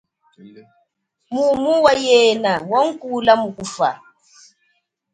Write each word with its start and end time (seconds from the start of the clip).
Mumu 1.33 1.73
wa 1.83 1.93
yena 2.05 2.51
wangukula 2.71 3.33
mu 3.41 3.49
kufa. 3.57 3.89